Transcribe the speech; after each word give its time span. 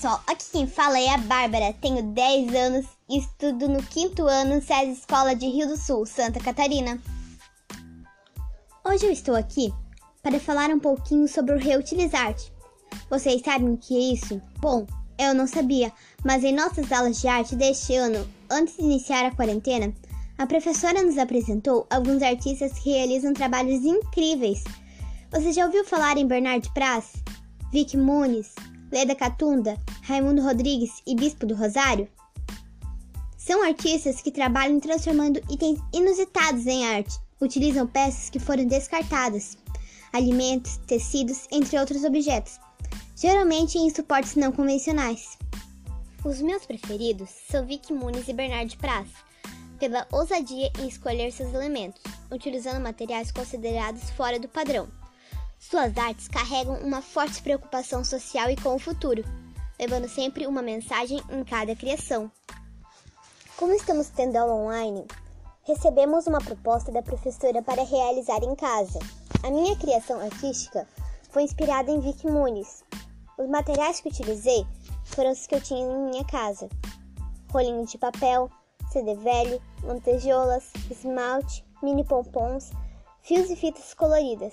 pessoal, 0.00 0.22
aqui 0.26 0.46
quem 0.50 0.66
fala 0.66 0.98
é 0.98 1.10
a 1.10 1.18
Bárbara, 1.18 1.74
tenho 1.74 2.02
10 2.02 2.54
anos 2.54 2.86
e 3.06 3.18
estudo 3.18 3.68
no 3.68 3.82
quinto 3.82 4.26
ano 4.26 4.54
no 4.54 4.62
SESI 4.62 4.92
Escola 4.92 5.36
de 5.36 5.44
Rio 5.46 5.68
do 5.68 5.76
Sul, 5.76 6.06
Santa 6.06 6.40
Catarina. 6.40 6.98
Hoje 8.82 9.04
eu 9.04 9.12
estou 9.12 9.36
aqui 9.36 9.70
para 10.22 10.40
falar 10.40 10.70
um 10.70 10.80
pouquinho 10.80 11.28
sobre 11.28 11.54
o 11.54 11.58
reutilizar. 11.58 12.34
Vocês 13.10 13.42
sabem 13.42 13.74
o 13.74 13.76
que 13.76 13.94
é 13.94 14.14
isso? 14.14 14.40
Bom, 14.58 14.86
eu 15.18 15.34
não 15.34 15.46
sabia, 15.46 15.92
mas 16.24 16.44
em 16.44 16.54
nossas 16.54 16.90
aulas 16.90 17.20
de 17.20 17.28
arte 17.28 17.54
deste 17.54 17.94
ano, 17.94 18.26
antes 18.50 18.78
de 18.78 18.82
iniciar 18.82 19.26
a 19.26 19.34
quarentena, 19.34 19.92
a 20.38 20.46
professora 20.46 21.02
nos 21.02 21.18
apresentou 21.18 21.86
alguns 21.90 22.22
artistas 22.22 22.72
que 22.78 22.88
realizam 22.88 23.34
trabalhos 23.34 23.84
incríveis. 23.84 24.64
Você 25.30 25.52
já 25.52 25.66
ouviu 25.66 25.84
falar 25.84 26.16
em 26.16 26.26
Bernard 26.26 26.72
Praz, 26.72 27.12
Vic 27.70 27.98
Muniz, 27.98 28.54
Leda 28.92 29.14
Catunda, 29.14 29.78
Raimundo 30.02 30.42
Rodrigues 30.42 31.02
e 31.06 31.14
Bispo 31.14 31.46
do 31.46 31.54
Rosário? 31.54 32.08
São 33.36 33.62
artistas 33.62 34.20
que 34.20 34.30
trabalham 34.30 34.80
transformando 34.80 35.40
itens 35.50 35.78
inusitados 35.92 36.66
em 36.66 36.86
arte. 36.86 37.18
Utilizam 37.40 37.86
peças 37.86 38.28
que 38.28 38.38
foram 38.38 38.66
descartadas, 38.66 39.56
alimentos, 40.12 40.76
tecidos, 40.86 41.46
entre 41.50 41.78
outros 41.78 42.04
objetos, 42.04 42.60
geralmente 43.16 43.78
em 43.78 43.88
suportes 43.88 44.36
não 44.36 44.52
convencionais. 44.52 45.38
Os 46.24 46.42
meus 46.42 46.66
preferidos 46.66 47.30
são 47.50 47.64
Vic 47.64 47.92
Muniz 47.92 48.28
e 48.28 48.32
Bernard 48.34 48.76
Praz, 48.76 49.08
pela 49.78 50.06
ousadia 50.12 50.70
em 50.78 50.86
escolher 50.86 51.32
seus 51.32 51.54
elementos, 51.54 52.02
utilizando 52.30 52.82
materiais 52.82 53.32
considerados 53.32 54.10
fora 54.10 54.38
do 54.38 54.48
padrão. 54.48 54.86
Suas 55.58 55.96
artes 55.96 56.28
carregam 56.28 56.74
uma 56.80 57.00
forte 57.00 57.42
preocupação 57.42 58.04
social 58.04 58.50
e 58.50 58.56
com 58.56 58.74
o 58.74 58.78
futuro, 58.78 59.24
levando 59.80 60.06
sempre 60.06 60.46
uma 60.46 60.60
mensagem 60.60 61.22
em 61.30 61.42
cada 61.42 61.74
criação. 61.74 62.30
Como 63.56 63.72
estamos 63.72 64.10
tendo 64.10 64.36
aula 64.36 64.52
online, 64.52 65.06
recebemos 65.62 66.26
uma 66.26 66.38
proposta 66.38 66.92
da 66.92 67.02
professora 67.02 67.62
para 67.62 67.82
realizar 67.82 68.42
em 68.42 68.54
casa. 68.54 68.98
A 69.42 69.50
minha 69.50 69.74
criação 69.76 70.20
artística 70.20 70.86
foi 71.30 71.44
inspirada 71.44 71.90
em 71.90 71.98
Vic 71.98 72.26
Muniz. 72.26 72.84
Os 73.38 73.48
materiais 73.48 74.00
que 74.00 74.10
utilizei 74.10 74.66
foram 75.02 75.32
os 75.32 75.46
que 75.46 75.54
eu 75.54 75.62
tinha 75.62 75.80
em 75.80 76.10
minha 76.10 76.24
casa: 76.26 76.68
rolinho 77.50 77.86
de 77.86 77.96
papel, 77.96 78.50
CD 78.92 79.14
velho, 79.14 79.62
lantejoulas, 79.82 80.70
esmalte, 80.90 81.64
mini 81.82 82.04
pompons, 82.04 82.70
fios 83.22 83.48
e 83.48 83.56
fitas 83.56 83.94
coloridas 83.94 84.52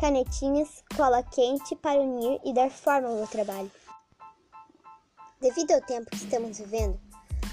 canetinhas, 0.00 0.82
cola 0.96 1.22
quente 1.22 1.76
para 1.76 2.00
unir 2.00 2.40
e 2.44 2.52
dar 2.52 2.68
forma 2.68 3.08
ao 3.08 3.14
meu 3.14 3.26
trabalho. 3.28 3.70
Devido 5.44 5.72
ao 5.72 5.80
tempo 5.82 6.08
que 6.08 6.16
estamos 6.16 6.56
vivendo, 6.56 6.98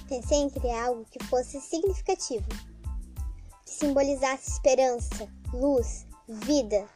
pensei 0.07 0.37
em 0.37 0.49
criar 0.49 0.85
algo 0.85 1.05
que 1.11 1.21
fosse 1.25 1.59
significativo, 1.59 2.47
que 3.65 3.69
simbolizasse 3.69 4.49
esperança, 4.49 5.27
luz, 5.53 6.07
vida. 6.25 6.87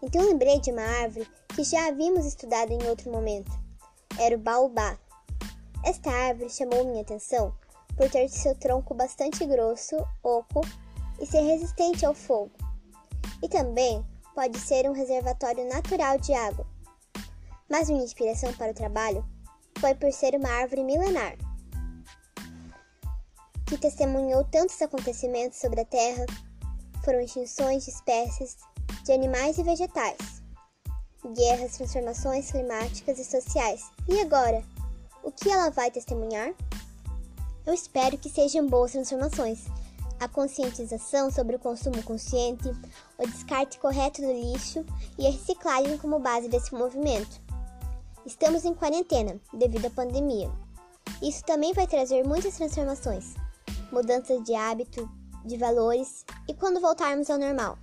Então 0.00 0.24
lembrei 0.24 0.60
de 0.60 0.70
uma 0.70 0.84
árvore 1.02 1.28
que 1.56 1.64
já 1.64 1.88
havíamos 1.88 2.24
estudado 2.24 2.70
em 2.70 2.80
outro 2.86 3.10
momento. 3.10 3.50
Era 4.16 4.36
o 4.36 4.38
baobá. 4.38 4.96
Esta 5.84 6.08
árvore 6.08 6.50
chamou 6.50 6.84
minha 6.84 7.02
atenção 7.02 7.52
por 7.96 8.08
ter 8.08 8.28
seu 8.28 8.54
tronco 8.54 8.94
bastante 8.94 9.44
grosso, 9.44 9.96
oco 10.22 10.60
e 11.20 11.26
ser 11.26 11.40
resistente 11.40 12.06
ao 12.06 12.14
fogo. 12.14 12.52
E 13.42 13.48
também 13.48 14.06
pode 14.36 14.56
ser 14.60 14.88
um 14.88 14.92
reservatório 14.92 15.68
natural 15.68 16.16
de 16.16 16.32
água. 16.32 16.64
Mas 17.68 17.90
minha 17.90 18.04
inspiração 18.04 18.52
para 18.52 18.70
o 18.70 18.74
trabalho 18.74 19.26
foi 19.80 19.94
por 19.94 20.12
ser 20.12 20.34
uma 20.34 20.48
árvore 20.48 20.82
milenar, 20.82 21.36
que 23.66 23.78
testemunhou 23.78 24.44
tantos 24.44 24.80
acontecimentos 24.82 25.58
sobre 25.58 25.80
a 25.80 25.84
Terra, 25.84 26.24
foram 27.04 27.20
extinções 27.20 27.84
de 27.84 27.90
espécies 27.90 28.56
de 29.04 29.12
animais 29.12 29.58
e 29.58 29.62
vegetais, 29.62 30.42
guerras, 31.34 31.76
transformações 31.76 32.50
climáticas 32.50 33.18
e 33.18 33.24
sociais. 33.24 33.82
E 34.08 34.20
agora, 34.20 34.62
o 35.22 35.30
que 35.30 35.50
ela 35.50 35.70
vai 35.70 35.90
testemunhar? 35.90 36.52
Eu 37.66 37.74
espero 37.74 38.18
que 38.18 38.30
sejam 38.30 38.66
boas 38.66 38.92
transformações 38.92 39.66
a 40.20 40.26
conscientização 40.26 41.30
sobre 41.30 41.56
o 41.56 41.58
consumo 41.58 42.02
consciente, 42.02 42.68
o 43.16 43.26
descarte 43.26 43.78
correto 43.78 44.20
do 44.20 44.32
lixo 44.32 44.84
e 45.16 45.26
a 45.26 45.30
reciclagem 45.30 45.96
como 45.98 46.18
base 46.18 46.48
desse 46.48 46.74
movimento. 46.74 47.47
Estamos 48.28 48.66
em 48.66 48.74
quarentena 48.74 49.40
devido 49.54 49.86
à 49.86 49.90
pandemia. 49.90 50.52
Isso 51.22 51.42
também 51.44 51.72
vai 51.72 51.86
trazer 51.86 52.26
muitas 52.26 52.58
transformações, 52.58 53.34
mudanças 53.90 54.44
de 54.44 54.54
hábito, 54.54 55.08
de 55.46 55.56
valores 55.56 56.26
e 56.46 56.52
quando 56.52 56.78
voltarmos 56.78 57.30
ao 57.30 57.38
normal. 57.38 57.78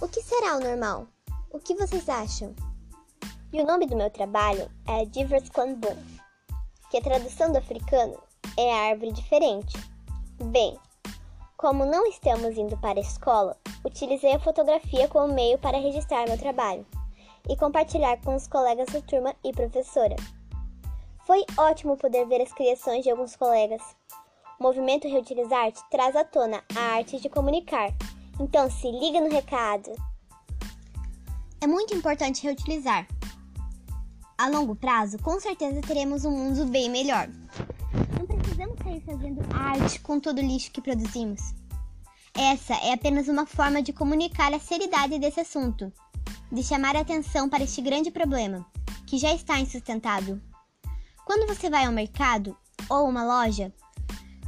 O 0.00 0.08
que 0.08 0.22
será 0.22 0.56
o 0.56 0.60
normal? 0.60 1.06
O 1.52 1.58
que 1.60 1.74
vocês 1.74 2.08
acham? 2.08 2.54
E 3.52 3.60
o 3.60 3.66
nome 3.66 3.86
do 3.86 3.94
meu 3.94 4.08
trabalho 4.08 4.70
é 4.88 5.04
Divers 5.04 5.50
Kwanbun, 5.50 5.98
que 6.90 6.96
a 6.96 7.02
tradução 7.02 7.52
do 7.52 7.58
africano 7.58 8.18
é 8.56 8.88
árvore 8.88 9.12
diferente. 9.12 9.76
Bem, 10.42 10.78
como 11.58 11.84
não 11.84 12.06
estamos 12.06 12.56
indo 12.56 12.74
para 12.78 12.98
a 12.98 13.02
escola, 13.02 13.54
utilizei 13.84 14.32
a 14.32 14.40
fotografia 14.40 15.06
como 15.08 15.34
meio 15.34 15.58
para 15.58 15.76
registrar 15.76 16.26
meu 16.26 16.38
trabalho 16.38 16.86
e 17.50 17.56
compartilhar 17.56 18.16
com 18.22 18.36
os 18.36 18.46
colegas 18.46 18.86
da 18.86 19.02
turma 19.02 19.34
e 19.44 19.52
professora. 19.52 20.16
Foi 21.26 21.44
ótimo 21.56 21.96
poder 21.96 22.26
ver 22.26 22.40
as 22.40 22.52
criações 22.52 23.02
de 23.02 23.10
alguns 23.10 23.34
colegas. 23.36 23.82
O 24.58 24.62
movimento 24.62 25.08
Reutilizar 25.08 25.72
traz 25.90 26.14
à 26.14 26.24
tona 26.24 26.62
a 26.76 26.96
arte 26.96 27.20
de 27.20 27.28
comunicar, 27.28 27.92
então 28.38 28.70
se 28.70 28.90
liga 28.90 29.20
no 29.20 29.28
recado. 29.28 29.90
É 31.60 31.66
muito 31.66 31.94
importante 31.94 32.42
reutilizar. 32.44 33.06
A 34.38 34.48
longo 34.48 34.74
prazo, 34.74 35.18
com 35.18 35.38
certeza 35.40 35.82
teremos 35.82 36.24
um 36.24 36.30
mundo 36.30 36.64
bem 36.66 36.88
melhor 36.88 37.28
precisamos 38.60 38.78
sair 38.82 39.00
fazendo 39.00 39.40
arte 39.54 40.00
com 40.00 40.20
todo 40.20 40.38
o 40.38 40.42
lixo 40.42 40.70
que 40.70 40.82
produzimos. 40.82 41.54
Essa 42.34 42.74
é 42.74 42.92
apenas 42.92 43.26
uma 43.26 43.46
forma 43.46 43.82
de 43.82 43.92
comunicar 43.92 44.52
a 44.52 44.58
seriedade 44.58 45.18
desse 45.18 45.40
assunto, 45.40 45.92
de 46.50 46.62
chamar 46.62 46.96
a 46.96 47.00
atenção 47.00 47.48
para 47.48 47.64
este 47.64 47.80
grande 47.80 48.10
problema, 48.10 48.66
que 49.06 49.18
já 49.18 49.32
está 49.32 49.58
insustentável. 49.58 50.40
Quando 51.24 51.46
você 51.46 51.70
vai 51.70 51.84
ao 51.84 51.92
mercado 51.92 52.56
ou 52.88 53.08
uma 53.08 53.24
loja, 53.24 53.72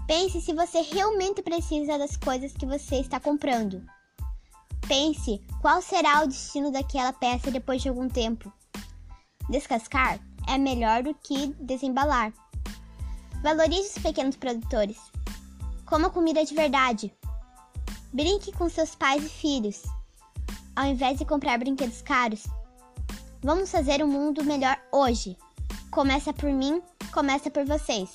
pense 0.06 0.40
se 0.40 0.52
você 0.52 0.80
realmente 0.80 1.42
precisa 1.42 1.96
das 1.96 2.16
coisas 2.16 2.52
que 2.52 2.66
você 2.66 2.96
está 2.96 3.20
comprando. 3.20 3.84
Pense 4.88 5.40
qual 5.60 5.80
será 5.80 6.22
o 6.22 6.26
destino 6.26 6.72
daquela 6.72 7.12
peça 7.12 7.50
depois 7.50 7.80
de 7.80 7.88
algum 7.88 8.08
tempo. 8.08 8.52
Descascar 9.48 10.18
é 10.48 10.58
melhor 10.58 11.02
do 11.02 11.14
que 11.14 11.48
desembalar. 11.60 12.32
Valorize 13.42 13.96
os 13.96 14.02
pequenos 14.02 14.36
produtores. 14.36 14.98
Coma 15.86 16.10
comida 16.10 16.44
de 16.44 16.54
verdade. 16.54 17.14
Brinque 18.12 18.52
com 18.52 18.68
seus 18.68 18.94
pais 18.94 19.24
e 19.24 19.28
filhos. 19.28 19.82
Ao 20.74 20.86
invés 20.86 21.18
de 21.18 21.24
comprar 21.24 21.58
brinquedos 21.58 22.00
caros, 22.00 22.46
vamos 23.42 23.70
fazer 23.70 24.02
um 24.02 24.08
mundo 24.08 24.42
melhor 24.42 24.76
hoje. 24.90 25.36
Começa 25.90 26.32
por 26.32 26.50
mim, 26.50 26.80
começa 27.12 27.50
por 27.50 27.64
vocês. 27.66 28.08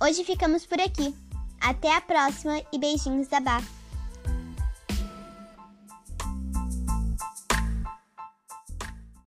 Hoje 0.00 0.22
ficamos 0.22 0.64
por 0.64 0.80
aqui. 0.80 1.12
Até 1.60 1.92
a 1.92 2.00
próxima 2.00 2.62
e 2.72 2.78
beijinhos 2.78 3.26
da 3.26 3.40
Bá. 3.40 3.60